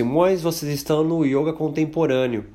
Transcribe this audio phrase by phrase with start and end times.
[0.00, 2.46] Simões, vocês estão no Yoga Contemporâneo.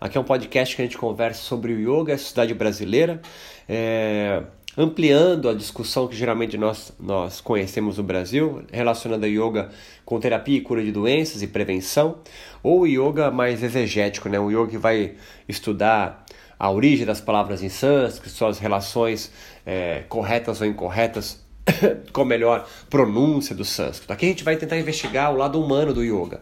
[0.00, 3.20] Aqui é um podcast que a gente conversa sobre o yoga a sociedade brasileira,
[3.68, 4.44] é,
[4.78, 9.70] ampliando a discussão que geralmente nós, nós conhecemos no Brasil, relacionando a yoga
[10.04, 12.18] com terapia e cura de doenças e prevenção,
[12.62, 14.38] ou yoga mais exegético, né?
[14.38, 15.14] o yoga que vai
[15.48, 16.24] estudar
[16.56, 19.32] a origem das palavras em sânscrito, suas relações
[19.66, 21.42] é, corretas ou incorretas
[22.12, 24.12] com melhor pronúncia do sânscrito.
[24.12, 26.40] Aqui a gente vai tentar investigar o lado humano do yoga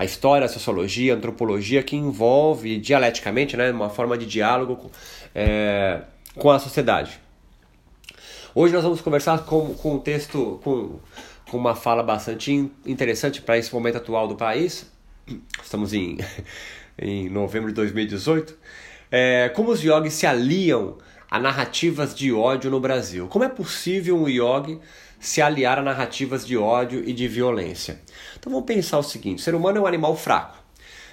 [0.00, 4.90] a história, a sociologia, a antropologia que envolve dialeticamente, né, uma forma de diálogo com,
[5.34, 6.00] é,
[6.34, 7.20] com a sociedade.
[8.54, 10.98] Hoje nós vamos conversar com, com um texto, com,
[11.50, 12.50] com uma fala bastante
[12.86, 14.90] interessante para esse momento atual do país.
[15.62, 16.16] Estamos em,
[16.98, 18.56] em novembro de 2018.
[19.10, 20.96] É, como os yogis se aliam
[21.30, 23.28] a narrativas de ódio no Brasil.
[23.28, 24.80] Como é possível um yogi
[25.20, 28.00] se aliar a narrativas de ódio e de violência.
[28.38, 30.56] Então vamos pensar o seguinte: o ser humano é um animal fraco,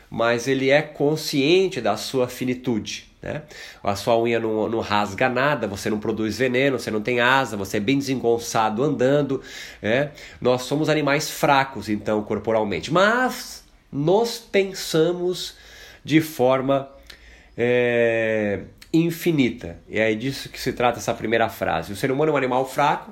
[0.09, 3.05] mas ele é consciente da sua finitude.
[3.21, 3.41] Né?
[3.83, 7.57] A sua unha não, não rasga nada, você não produz veneno, você não tem asa,
[7.57, 9.41] você é bem desengonçado andando.
[9.81, 10.11] Né?
[10.39, 15.55] Nós somos animais fracos, então, corporalmente, mas nós pensamos
[16.03, 16.89] de forma
[17.57, 18.61] é,
[18.93, 19.77] infinita.
[19.89, 21.91] E é disso que se trata essa primeira frase.
[21.91, 23.11] O ser humano é um animal fraco,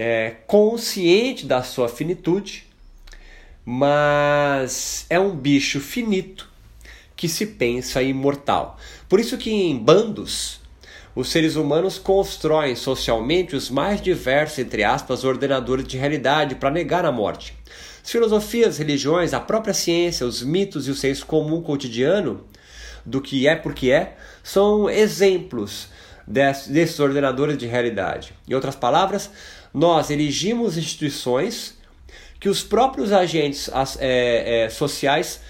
[0.00, 2.64] é, consciente da sua finitude,
[3.64, 6.48] mas é um bicho finito
[7.16, 8.78] que se pensa imortal.
[9.08, 10.60] Por isso que em bandos
[11.16, 17.04] os seres humanos constroem socialmente os mais diversos, entre aspas, ordenadores de realidade para negar
[17.04, 17.56] a morte.
[18.00, 22.44] As filosofias, religiões, a própria ciência, os mitos e o senso comum cotidiano
[23.04, 25.88] do que é porque é são exemplos
[26.24, 28.32] desses ordenadores de realidade.
[28.46, 29.30] Em outras palavras,
[29.72, 31.76] nós erigimos instituições
[32.40, 35.40] que os próprios agentes é, é, sociais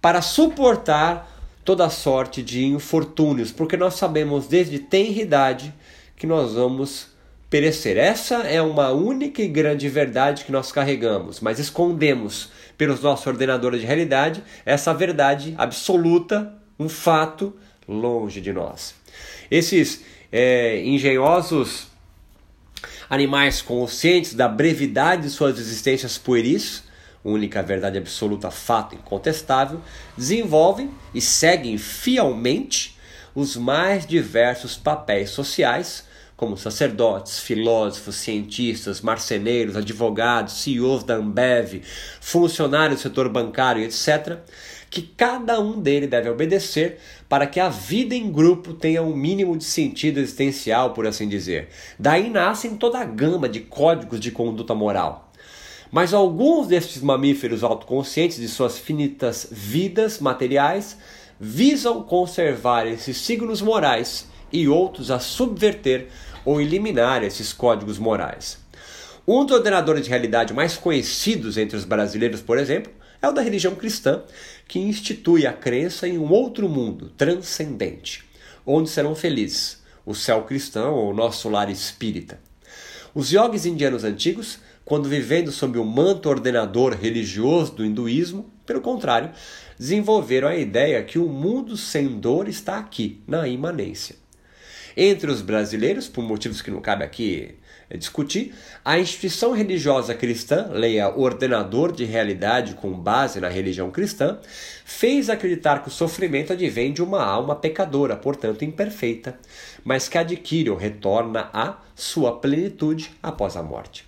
[0.00, 1.30] para suportar
[1.64, 5.72] toda sorte de infortúnios, porque nós sabemos desde tenridade
[6.16, 7.08] que nós vamos
[7.48, 7.96] perecer.
[7.98, 13.80] Essa é uma única e grande verdade que nós carregamos, mas escondemos pelos nossos ordenadores
[13.80, 17.54] de realidade essa verdade absoluta, um fato
[17.86, 18.94] longe de nós.
[19.50, 21.91] Esses é, engenhosos
[23.12, 26.82] Animais conscientes da brevidade de suas existências pueris,
[27.22, 29.82] única verdade absoluta, fato incontestável,
[30.16, 32.96] desenvolvem e seguem fielmente
[33.34, 36.06] os mais diversos papéis sociais,
[36.38, 41.82] como sacerdotes, filósofos, cientistas, marceneiros, advogados, CEOs da Ambev,
[42.18, 44.38] funcionários do setor bancário, etc.,
[44.92, 49.56] que cada um dele deve obedecer para que a vida em grupo tenha um mínimo
[49.56, 51.70] de sentido existencial, por assim dizer.
[51.98, 55.32] Daí nascem toda a gama de códigos de conduta moral.
[55.90, 60.98] Mas alguns destes mamíferos autoconscientes de suas finitas vidas materiais
[61.40, 66.08] visam conservar esses signos morais e outros a subverter
[66.44, 68.58] ou eliminar esses códigos morais.
[69.26, 72.92] Um dos ordenadores de realidade mais conhecidos entre os brasileiros, por exemplo,
[73.22, 74.22] é o da religião cristã,
[74.66, 78.24] que institui a crença em um outro mundo transcendente,
[78.66, 82.40] onde serão felizes o céu cristão ou o nosso lar espírita.
[83.14, 89.30] Os yogis indianos antigos, quando vivendo sob o manto ordenador religioso do hinduísmo, pelo contrário,
[89.78, 94.16] desenvolveram a ideia que o mundo sem dor está aqui, na imanência.
[94.96, 97.54] Entre os brasileiros, por motivos que não cabe aqui
[97.96, 98.54] discutir,
[98.84, 104.38] a instituição religiosa cristã, leia ordenador de realidade com base na religião cristã,
[104.84, 109.38] fez acreditar que o sofrimento advém de uma alma pecadora, portanto imperfeita,
[109.84, 114.04] mas que adquire ou retorna à sua plenitude após a morte.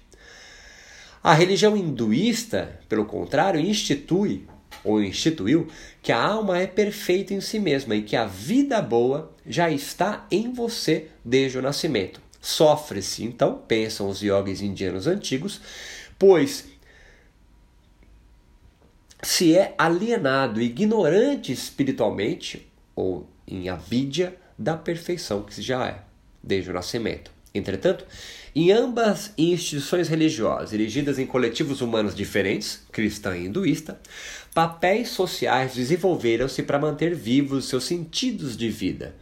[1.23, 4.47] A religião hinduísta, pelo contrário, institui
[4.85, 5.69] ou instituiu
[6.03, 10.27] que a alma é perfeita em si mesma e que a vida boa já está
[10.31, 12.24] em você desde o nascimento.
[12.45, 15.63] Sofre-se, então, pensam os yogis indianos antigos,
[16.19, 16.67] pois
[19.23, 26.03] se é alienado, ignorante espiritualmente, ou em avidya, da perfeição que se já é,
[26.43, 27.31] desde o nascimento.
[27.55, 28.05] Entretanto,
[28.55, 33.99] em ambas instituições religiosas, erigidas em coletivos humanos diferentes, cristã e hinduísta,
[34.53, 39.15] papéis sociais desenvolveram-se para manter vivos seus sentidos de vida,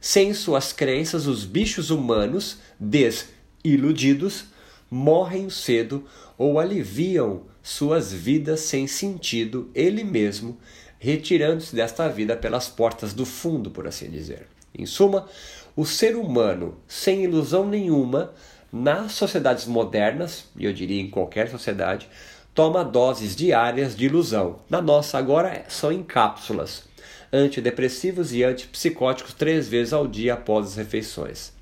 [0.00, 4.46] sem suas crenças, os bichos humanos, desiludidos,
[4.90, 6.04] morrem cedo
[6.38, 10.58] ou aliviam suas vidas sem sentido, ele mesmo,
[10.98, 14.46] retirando-se desta vida pelas portas do fundo, por assim dizer.
[14.74, 15.28] Em suma,
[15.76, 18.32] o ser humano, sem ilusão nenhuma,
[18.72, 22.08] nas sociedades modernas, e eu diria em qualquer sociedade,
[22.54, 24.60] toma doses diárias de ilusão.
[24.68, 26.84] Na nossa agora são em cápsulas,
[27.32, 31.52] antidepressivos e antipsicóticos três vezes ao dia após as refeições.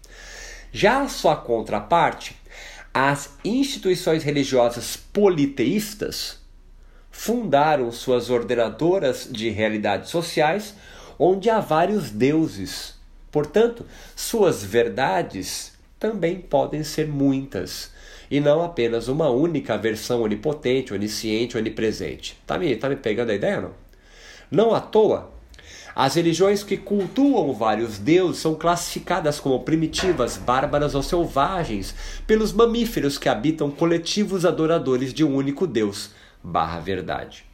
[0.73, 2.37] Já a sua contraparte,
[2.93, 6.39] as instituições religiosas politeístas
[7.11, 10.75] fundaram suas ordenadoras de realidades sociais,
[11.19, 12.95] onde há vários deuses.
[13.31, 13.85] Portanto,
[14.15, 17.91] suas verdades também podem ser muitas,
[18.31, 22.39] e não apenas uma única versão onipotente, onisciente, onipresente.
[22.47, 23.73] Tá me, tá me pegando a ideia não?
[24.51, 25.31] Não à toa,
[25.99, 31.93] as religiões que cultuam vários deuses são classificadas como primitivas, bárbaras ou selvagens
[32.25, 37.45] pelos mamíferos que habitam coletivos adoradores de um único Deus, barra verdade.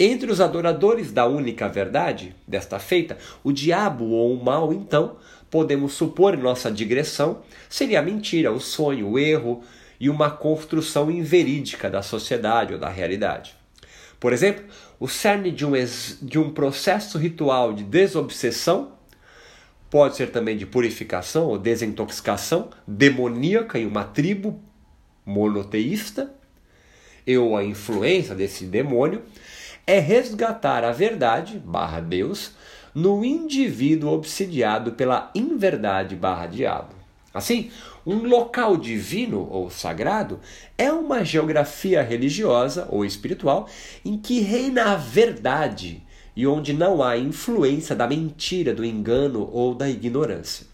[0.00, 5.16] Entre os adoradores da única verdade, desta feita, o diabo ou o mal, então,
[5.50, 9.62] podemos supor em nossa digressão, seria a mentira, o sonho, o erro
[10.00, 13.54] e uma construção inverídica da sociedade ou da realidade.
[14.18, 14.64] Por exemplo,
[14.98, 15.72] o cerne de um,
[16.22, 18.92] de um processo ritual de desobsessão
[19.90, 24.60] pode ser também de purificação ou desintoxicação demoníaca em uma tribo
[25.24, 26.34] monoteísta,
[27.38, 29.22] ou a influência desse demônio,
[29.86, 32.52] é resgatar a verdade, barra Deus,
[32.94, 36.95] no indivíduo obsidiado pela inverdade, barra diabo.
[37.36, 37.70] Assim,
[38.06, 40.40] um local divino ou sagrado
[40.78, 43.68] é uma geografia religiosa ou espiritual
[44.02, 46.02] em que reina a verdade
[46.34, 50.66] e onde não há influência da mentira, do engano ou da ignorância.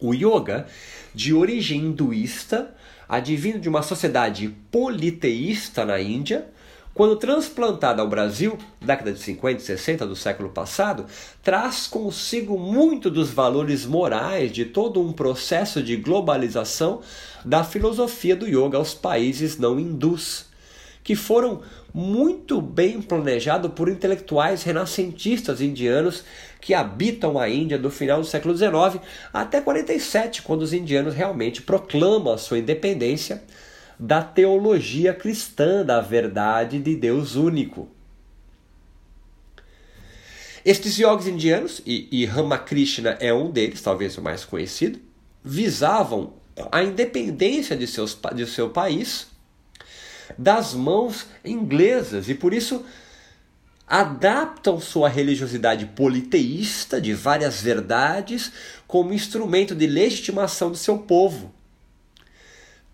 [0.00, 0.66] O yoga,
[1.14, 2.74] de origem hinduísta,
[3.08, 6.46] advindo de uma sociedade politeísta na Índia,
[6.94, 11.06] quando transplantada ao Brasil, década de 50 e 60 do século passado,
[11.42, 17.00] traz consigo muito dos valores morais de todo um processo de globalização
[17.44, 20.46] da filosofia do yoga aos países não hindus,
[21.02, 21.62] que foram
[21.94, 26.24] muito bem planejados por intelectuais renascentistas indianos
[26.60, 29.02] que habitam a Índia do final do século XIX
[29.32, 33.42] até 47, quando os indianos realmente proclamam a sua independência
[33.98, 37.88] da teologia cristã da verdade de Deus único.
[40.64, 45.00] Estes yogis indianos, e, e Ramakrishna é um deles, talvez o mais conhecido,
[45.44, 46.34] visavam
[46.70, 49.26] a independência de, seus, de seu país
[50.38, 52.84] das mãos inglesas e por isso
[53.86, 58.52] adaptam sua religiosidade politeísta de várias verdades
[58.86, 61.52] como instrumento de legitimação do seu povo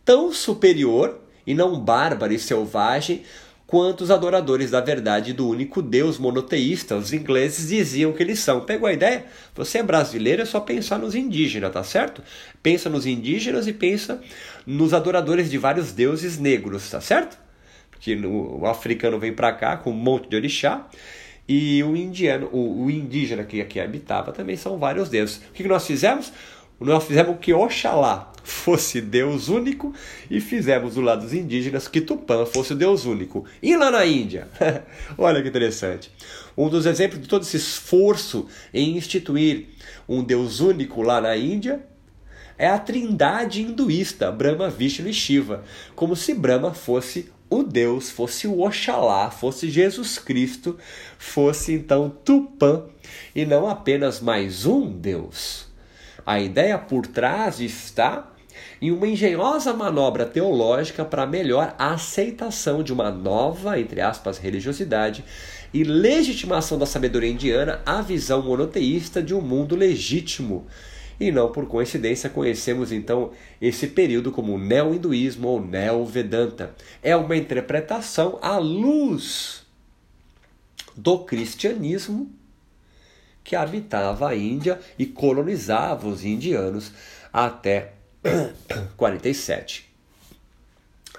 [0.08, 3.24] tão superior e não bárbaro e selvagem
[3.66, 8.62] quanto os adoradores da verdade do único Deus monoteísta, os ingleses diziam que eles são.
[8.62, 9.26] Pegou a ideia?
[9.54, 12.22] Você é brasileiro, é só pensar nos indígenas, tá certo?
[12.62, 14.18] Pensa nos indígenas e pensa
[14.66, 17.38] nos adoradores de vários deuses negros, tá certo?
[17.90, 20.88] Porque o africano vem para cá com um monte de orixá
[21.46, 25.36] e o indiano, o, o indígena que aqui habitava também são vários deuses.
[25.50, 26.32] O que nós fizemos?
[26.80, 29.92] Nós fizemos que Oxalá fosse Deus único
[30.30, 33.44] e fizemos do lado dos indígenas que Tupã fosse Deus único.
[33.62, 34.48] E lá na Índia?
[35.18, 36.10] Olha que interessante.
[36.56, 39.66] Um dos exemplos de todo esse esforço em instituir
[40.08, 41.84] um Deus único lá na Índia
[42.56, 45.64] é a trindade hinduísta, Brahma, Vishnu e Shiva,
[45.94, 50.76] como se Brahma fosse o Deus, fosse o Oxalá, fosse Jesus Cristo,
[51.18, 52.84] fosse então Tupã
[53.34, 55.67] e não apenas mais um Deus.
[56.28, 58.30] A ideia por trás está
[58.82, 65.24] em uma engenhosa manobra teológica para melhor aceitação de uma nova, entre aspas, religiosidade
[65.72, 70.66] e legitimação da sabedoria indiana à visão monoteísta de um mundo legítimo.
[71.18, 76.74] E não por coincidência conhecemos então esse período como neo-hinduísmo ou neo-vedanta.
[77.02, 79.62] É uma interpretação à luz
[80.94, 82.37] do cristianismo
[83.48, 86.92] que habitava a Índia e colonizava os indianos
[87.32, 87.92] até
[88.94, 89.88] 47.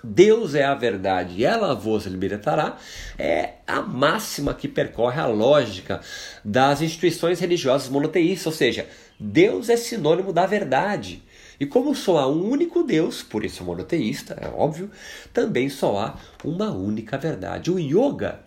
[0.03, 2.77] Deus é a verdade e ela vos libertará
[3.17, 6.01] é a máxima que percorre a lógica
[6.45, 8.87] das instituições religiosas monoteístas, ou seja,
[9.19, 11.23] Deus é sinônimo da verdade.
[11.59, 14.91] E como só há um único Deus, por isso monoteísta, é óbvio,
[15.33, 17.71] também só há uma única verdade.
[17.71, 18.39] O yoga,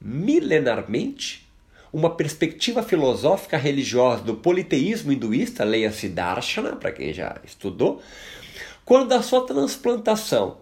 [0.00, 1.47] milenarmente,
[1.92, 8.02] uma perspectiva filosófica religiosa do politeísmo hinduísta, leia-se Darshana, para quem já estudou,
[8.84, 10.58] quando da sua transplantação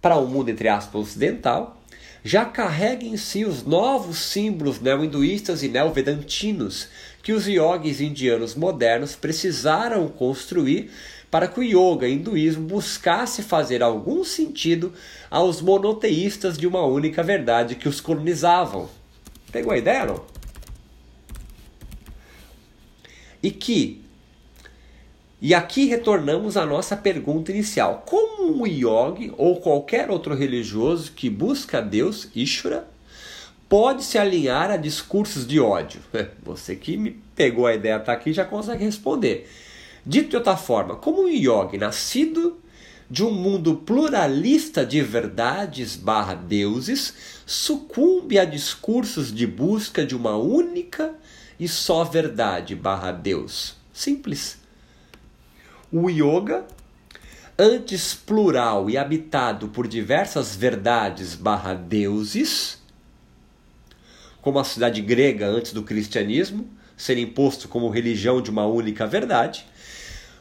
[0.00, 1.80] para o mundo, entre aspas, ocidental,
[2.22, 6.88] já carrega em si os novos símbolos neo-hinduístas e neo-vedantinos
[7.22, 10.90] que os yogis indianos modernos precisaram construir
[11.30, 14.92] para que o yoga hinduísmo buscasse fazer algum sentido
[15.30, 18.88] aos monoteístas de uma única verdade que os colonizavam.
[19.54, 20.20] Pegou a ideia, não?
[23.40, 24.02] E que
[25.40, 31.30] e aqui retornamos à nossa pergunta inicial: como um yogi ou qualquer outro religioso que
[31.30, 32.88] busca Deus, Ishvara,
[33.68, 36.00] pode se alinhar a discursos de ódio?
[36.42, 39.48] Você que me pegou a ideia até aqui já consegue responder.
[40.04, 42.58] Dito de outra forma, como um yogi nascido
[43.10, 47.14] de um mundo pluralista de verdades barra deuses
[47.46, 51.14] sucumbe a discursos de busca de uma única
[51.58, 53.76] e só verdade barra Deus?
[53.92, 54.64] Simples
[55.96, 56.64] o yoga,
[57.56, 62.82] antes plural e habitado por diversas verdades barra deuses,
[64.42, 69.64] como a cidade grega antes do cristianismo, ser imposto como religião de uma única verdade,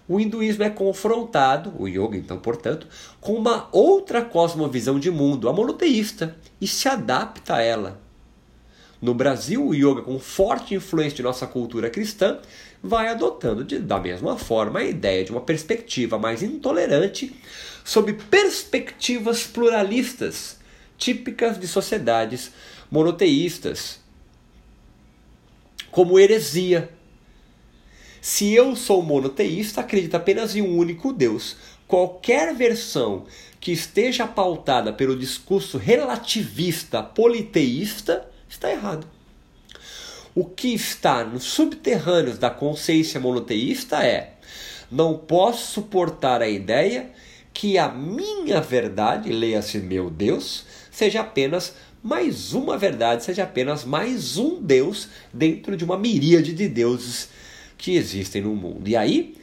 [0.08, 2.88] o hinduísmo é confrontado, o yoga então, portanto,
[3.22, 8.02] com uma outra cosmovisão de mundo, a monoteísta, e se adapta a ela.
[9.02, 12.40] No Brasil, o yoga, com forte influência de nossa cultura cristã,
[12.82, 17.36] vai adotando de, da mesma forma a ideia de uma perspectiva mais intolerante
[17.84, 20.58] sob perspectivas pluralistas,
[20.98, 22.52] típicas de sociedades
[22.90, 24.00] monoteístas,
[25.92, 26.90] como heresia.
[28.26, 31.58] Se eu sou monoteísta, acredito apenas em um único Deus.
[31.86, 33.26] Qualquer versão
[33.60, 39.06] que esteja pautada pelo discurso relativista politeísta está errado.
[40.34, 44.36] O que está nos subterrâneos da consciência monoteísta é:
[44.90, 47.12] não posso suportar a ideia
[47.54, 54.38] que a minha verdade, leia-se meu Deus, seja apenas mais uma verdade, seja apenas mais
[54.38, 57.43] um Deus dentro de uma miríade de deuses
[57.84, 58.88] que existem no mundo.
[58.88, 59.36] E aí,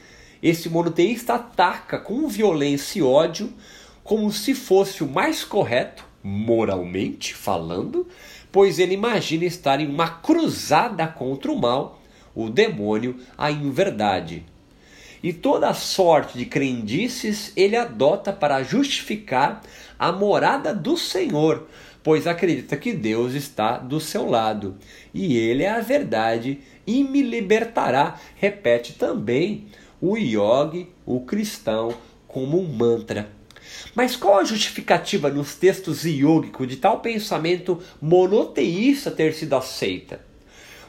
[0.43, 3.53] esse monoteísta ataca com violência e ódio
[4.03, 8.09] como se fosse o mais correto, moralmente falando,
[8.51, 12.01] pois ele imagina estar em uma cruzada contra o mal,
[12.35, 14.43] o demônio, a inverdade.
[15.23, 19.61] E toda sorte de crendices ele adota para justificar
[19.99, 21.69] a morada do Senhor,
[22.03, 24.77] pois acredita que Deus está do seu lado
[25.13, 28.19] e ele é a verdade e me libertará.
[28.37, 29.67] Repete também
[30.01, 31.95] o yogi, o cristão,
[32.27, 33.31] como um mantra.
[33.95, 40.30] Mas qual a justificativa nos textos yogicos de tal pensamento monoteísta ter sido aceita?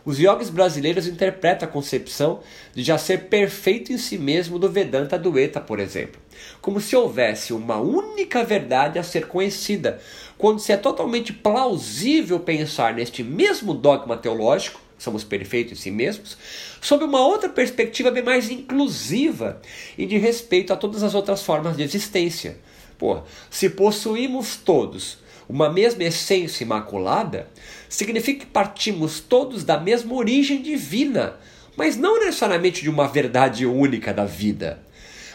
[0.03, 2.39] Os yogis brasileiros interpretam a concepção
[2.73, 6.19] de já ser perfeito em si mesmo do Vedanta Dueta, por exemplo,
[6.59, 10.01] como se houvesse uma única verdade a ser conhecida,
[10.39, 16.35] quando se é totalmente plausível pensar neste mesmo dogma teológico, somos perfeitos em si mesmos,
[16.81, 19.61] sob uma outra perspectiva bem mais inclusiva
[19.97, 22.57] e de respeito a todas as outras formas de existência.
[22.97, 25.17] Pô, se possuímos todos
[25.51, 27.49] uma mesma essência imaculada,
[27.89, 31.35] significa que partimos todos da mesma origem divina,
[31.75, 34.81] mas não necessariamente de uma verdade única da vida,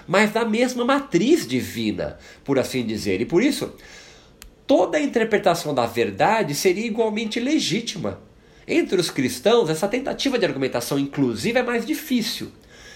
[0.08, 3.20] mas da mesma matriz divina, por assim dizer.
[3.20, 3.75] E por isso,
[4.66, 8.18] toda interpretação da verdade seria igualmente legítima.
[8.66, 12.50] Entre os cristãos, essa tentativa de argumentação inclusiva é mais difícil.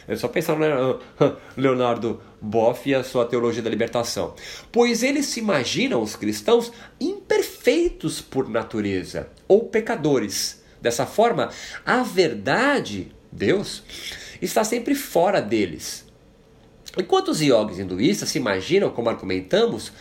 [0.09, 1.01] É só pensar no
[1.57, 4.35] Leonardo Boff e a sua teologia da libertação.
[4.73, 10.63] Pois eles se imaginam, os cristãos, imperfeitos por natureza ou pecadores.
[10.81, 11.51] Dessa forma,
[11.85, 13.83] a verdade, Deus,
[14.41, 16.07] está sempre fora deles.
[16.99, 19.93] Enquanto os yogis hinduístas se imaginam, como argumentamos,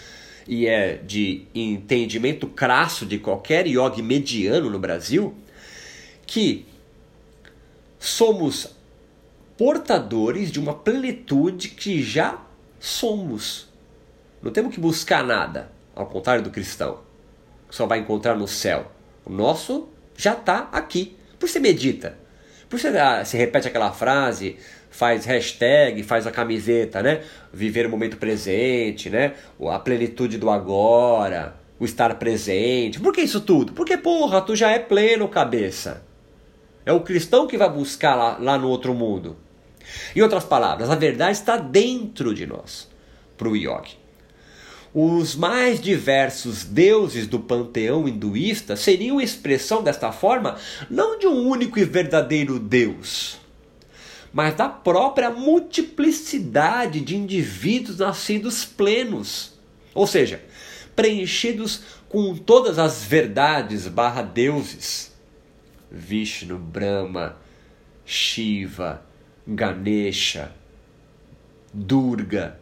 [0.48, 5.36] e é de entendimento crasso de qualquer yogi mediano no Brasil,
[6.26, 6.66] que
[8.00, 8.76] somos
[9.60, 12.40] portadores de uma plenitude que já
[12.80, 13.68] somos.
[14.42, 17.02] Não temos que buscar nada, ao contrário do cristão,
[17.68, 18.90] que só vai encontrar no céu.
[19.26, 21.18] O nosso já está aqui.
[21.38, 22.18] Por você medita,
[22.70, 24.56] por você ah, se repete aquela frase,
[24.90, 27.22] faz hashtag, faz a camiseta, né?
[27.52, 29.34] Viver o momento presente, né?
[29.70, 32.98] A plenitude do agora, o estar presente.
[32.98, 33.74] Por que isso tudo?
[33.74, 36.02] Porque, porra, tu já é pleno, cabeça.
[36.86, 39.36] É o cristão que vai buscar lá, lá no outro mundo.
[40.16, 42.88] Em outras palavras, a verdade está dentro de nós,
[43.38, 43.98] para o yogi.
[44.94, 50.58] Os mais diversos deuses do panteão hinduísta seriam expressão desta forma
[50.90, 53.40] não de um único e verdadeiro Deus,
[54.34, 59.54] mas da própria multiplicidade de indivíduos nascidos plenos,
[59.94, 60.42] ou seja,
[60.96, 65.16] preenchidos com todas as verdades barra deuses.
[65.92, 67.38] Vishnu, Brahma,
[68.06, 69.04] Shiva,
[69.50, 70.52] Ganesha,
[71.74, 72.60] Durga.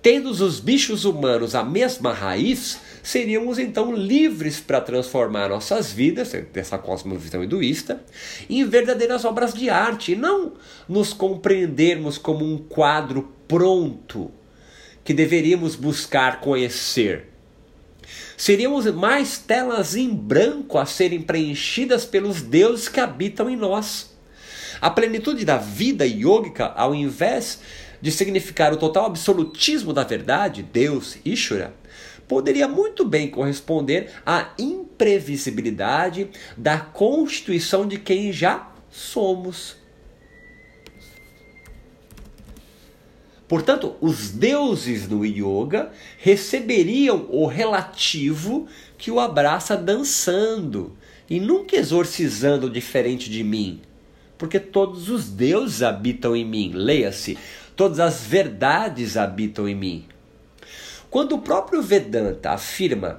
[0.00, 6.78] Tendo os bichos humanos a mesma raiz, seríamos então livres para transformar nossas vidas, dessa
[6.78, 8.02] cosmovisão hinduísta,
[8.48, 10.54] em verdadeiras obras de arte, e não
[10.88, 14.30] nos compreendermos como um quadro pronto
[15.04, 17.29] que deveríamos buscar conhecer.
[18.40, 24.16] Seríamos mais telas em branco a serem preenchidas pelos deuses que habitam em nós.
[24.80, 27.60] A plenitude da vida yógica, ao invés
[28.00, 31.74] de significar o total absolutismo da verdade, Deus, Ishura,
[32.26, 39.76] poderia muito bem corresponder à imprevisibilidade da constituição de quem já somos.
[43.50, 50.96] Portanto, os deuses no yoga receberiam o relativo que o abraça dançando
[51.28, 53.80] e nunca exorcizando diferente de mim,
[54.38, 56.70] porque todos os deuses habitam em mim.
[56.72, 57.36] Leia-se,
[57.74, 60.04] todas as verdades habitam em mim.
[61.10, 63.16] Quando o próprio Vedanta afirma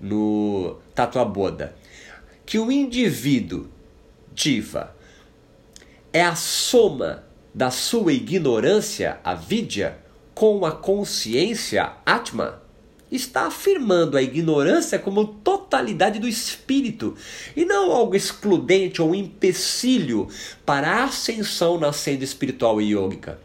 [0.00, 1.76] no Tatuaboda
[2.46, 3.68] que o indivíduo
[4.32, 4.96] diva
[6.10, 7.27] é a soma
[7.58, 9.98] da sua ignorância, a vidya,
[10.32, 12.62] com a consciência, atma,
[13.10, 17.16] está afirmando a ignorância como totalidade do espírito
[17.56, 20.28] e não algo excludente ou empecilho
[20.64, 23.40] para a ascensão na senda espiritual e yógica.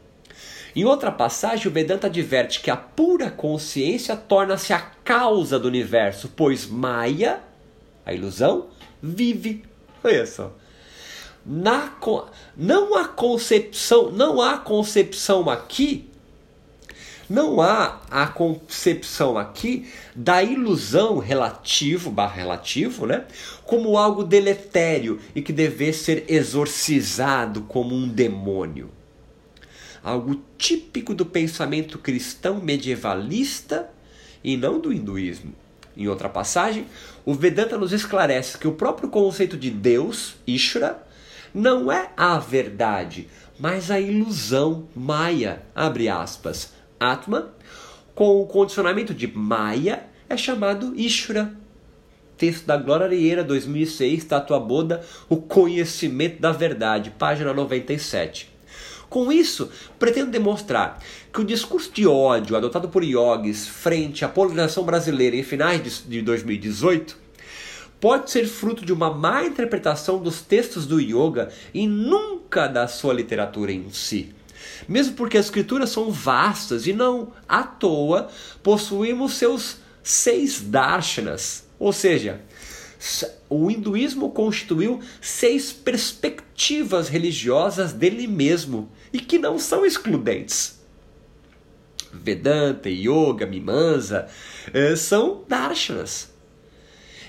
[0.75, 6.32] Em outra passagem, o Vedanta adverte que a pura consciência torna-se a causa do universo,
[6.36, 7.39] pois Maya,
[8.05, 8.67] a ilusão,
[9.01, 9.63] vive.
[10.03, 10.53] Olha só.
[11.45, 11.91] Na,
[12.55, 16.09] não há concepção, não há concepção aqui,
[17.29, 23.25] não há a concepção aqui da ilusão relativo, barra relativo, né?
[23.65, 28.89] Como algo deletério e que deve ser exorcizado como um demônio
[30.03, 33.89] algo típico do pensamento cristão medievalista
[34.43, 35.55] e não do hinduísmo.
[35.95, 36.87] Em outra passagem,
[37.24, 41.02] o Vedanta nos esclarece que o próprio conceito de Deus, Ishvara,
[41.53, 43.27] não é a verdade,
[43.59, 46.74] mas a ilusão Maya, abre aspas.
[47.00, 47.53] Atma,
[48.16, 51.53] com o condicionamento de Maya, é chamado Ishvara.
[52.37, 58.51] Texto da Glória Arieira, 2006, Tatua Boda, O Conhecimento da Verdade, página 97.
[59.09, 61.00] Com isso, pretendo demonstrar
[61.31, 66.22] que o discurso de ódio adotado por iogues frente à polarização brasileira em finais de
[66.24, 67.23] 2018
[68.03, 73.13] pode ser fruto de uma má interpretação dos textos do yoga e nunca da sua
[73.13, 74.35] literatura em si.
[74.89, 78.27] Mesmo porque as escrituras são vastas e não à toa
[78.61, 82.42] possuímos seus seis darshanas, ou seja,
[83.50, 90.77] o hinduísmo constituiu seis perspectivas religiosas dele mesmo e que não são excludentes.
[92.11, 94.27] Vedanta, Yoga, Mimamsa
[94.74, 96.32] eh, são darshanas.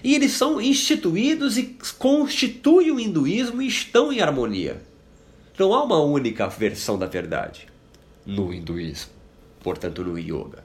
[0.04, 4.82] E eles são instituídos e constituem o hinduísmo e estão em harmonia.
[5.58, 7.66] Não há uma única versão da verdade
[8.26, 9.10] no hinduísmo,
[9.62, 10.62] portanto no yoga.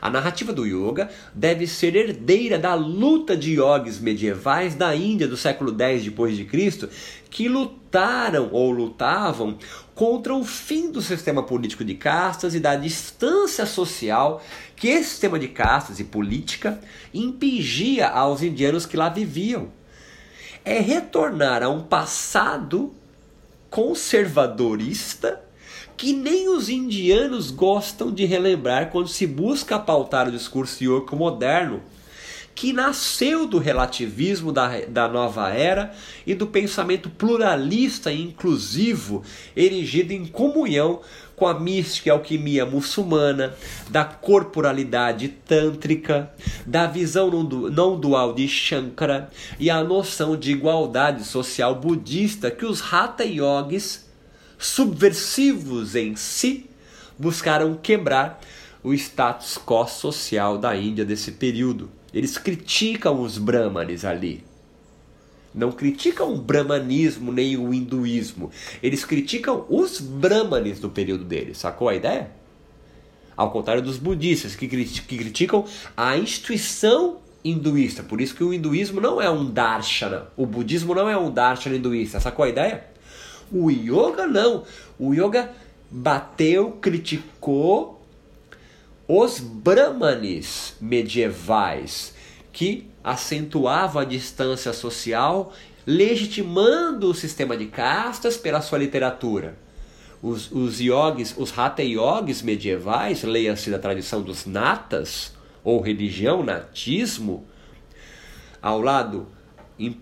[0.00, 5.36] A narrativa do yoga deve ser herdeira da luta de yogis medievais da Índia do
[5.36, 6.88] século X depois de Cristo,
[7.30, 9.56] que lutaram ou lutavam
[10.02, 14.42] contra o fim do sistema político de castas e da distância social
[14.74, 16.80] que esse sistema de castas e política
[17.14, 19.68] impingia aos indianos que lá viviam.
[20.64, 22.92] É retornar a um passado
[23.70, 25.40] conservadorista
[25.96, 31.80] que nem os indianos gostam de relembrar quando se busca pautar o discurso yoga moderno,
[32.54, 35.92] que nasceu do relativismo da, da nova era
[36.26, 39.22] e do pensamento pluralista e inclusivo
[39.56, 41.00] erigido em comunhão
[41.34, 43.54] com a mística e alquimia muçulmana,
[43.90, 46.30] da corporalidade tântrica,
[46.64, 52.80] da visão não dual de Shankara e a noção de igualdade social budista que os
[52.92, 54.08] Hatha Yogis
[54.62, 56.70] subversivos em si,
[57.18, 58.40] buscaram quebrar
[58.82, 61.90] o status quo social da Índia desse período.
[62.12, 64.44] Eles criticam os brahmanes ali.
[65.54, 68.50] Não criticam o brahmanismo nem o hinduísmo.
[68.82, 71.58] Eles criticam os brahmanes do período deles.
[71.58, 72.30] Sacou a ideia?
[73.36, 75.64] Ao contrário dos budistas, que criticam
[75.96, 78.02] a instituição hinduísta.
[78.02, 80.28] Por isso que o hinduísmo não é um darshana.
[80.36, 82.20] O budismo não é um darshana hinduísta.
[82.20, 82.84] Sacou a ideia?
[83.50, 84.64] O yoga não.
[84.98, 85.50] O yoga
[85.90, 88.01] bateu, criticou
[89.14, 92.14] os brahmanes medievais
[92.50, 95.52] que acentuavam a distância social,
[95.86, 99.58] legitimando o sistema de castas pela sua literatura.
[100.22, 107.46] os, os yogis, os hatha yogis medievais, leia-se da tradição dos natas, ou religião, natismo,
[108.62, 109.26] ao lado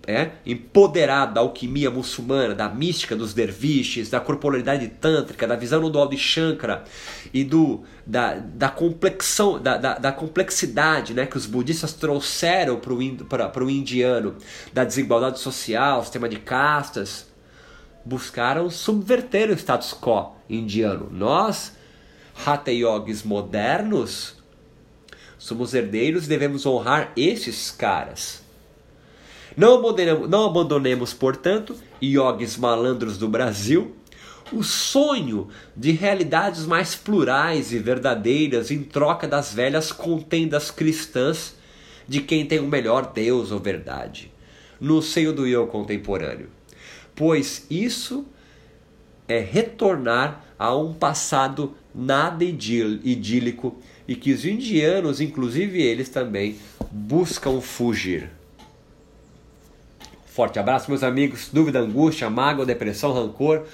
[0.06, 6.08] é, empoderado da alquimia muçulmana, da mística dos derviches, da corporalidade tântrica, da visão dual
[6.08, 6.84] de Shankara
[7.32, 13.64] e do, da, da, complexão, da, da, da complexidade né, que os budistas trouxeram para
[13.64, 14.36] o indiano,
[14.72, 17.26] da desigualdade social, sistema de castas,
[18.04, 21.08] buscaram subverter o status quo indiano.
[21.10, 21.76] Nós,
[22.44, 24.34] Hatha Yogis modernos,
[25.38, 28.42] somos herdeiros e devemos honrar esses caras.
[29.60, 33.94] Não abandonemos, não abandonemos, portanto, iogues malandros do Brasil,
[34.50, 41.56] o sonho de realidades mais plurais e verdadeiras em troca das velhas contendas cristãs
[42.08, 44.32] de quem tem o melhor Deus ou verdade,
[44.80, 46.48] no seio do eu contemporâneo.
[47.14, 48.24] Pois isso
[49.28, 56.56] é retornar a um passado nada idílico e que os indianos, inclusive eles também,
[56.90, 58.39] buscam fugir.
[60.30, 61.48] Forte abraço, meus amigos.
[61.52, 63.66] Dúvida, angústia, mágoa, depressão, rancor.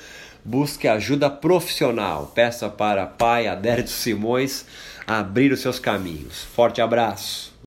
[0.42, 2.32] Busque ajuda profissional.
[2.34, 4.64] Peça para Pai Adérito Simões
[5.06, 6.44] abrir os seus caminhos.
[6.54, 7.54] Forte abraço.